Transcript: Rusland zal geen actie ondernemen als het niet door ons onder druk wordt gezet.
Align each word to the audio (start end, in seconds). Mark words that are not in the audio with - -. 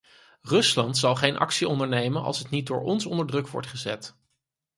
Rusland 0.41 0.97
zal 0.97 1.15
geen 1.15 1.37
actie 1.37 1.67
ondernemen 1.67 2.21
als 2.23 2.39
het 2.39 2.49
niet 2.49 2.67
door 2.67 2.81
ons 2.81 3.05
onder 3.05 3.25
druk 3.25 3.47
wordt 3.47 3.67
gezet. 3.67 4.15